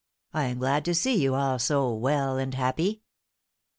I 0.33 0.45
am 0.45 0.57
glad 0.57 0.83
to 0.85 0.95
see 0.95 1.13
you 1.21 1.35
all 1.35 1.59
so 1.59 1.93
well 1.93 2.35
and 2.39 2.55
happy." 2.55 3.03